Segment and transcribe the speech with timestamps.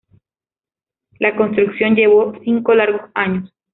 [1.19, 3.53] La construcción llevó cinco largos años.